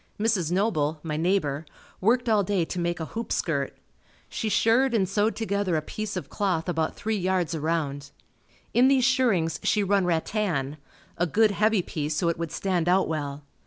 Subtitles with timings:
[0.19, 0.51] Mrs.
[0.51, 1.63] Noble, my neighbor
[1.99, 3.77] worked all day to make a hoop skirt.
[4.29, 8.09] She shirred and sewed together a piece of cloth about three yards around.
[8.73, 10.77] In these shirrings she run rattan
[11.19, 13.43] a good heavy piece so it would stand out well.